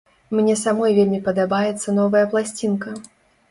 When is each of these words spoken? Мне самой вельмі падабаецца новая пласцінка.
Мне 0.37 0.55
самой 0.61 0.95
вельмі 0.99 1.19
падабаецца 1.27 1.97
новая 2.01 2.25
пласцінка. 2.35 2.99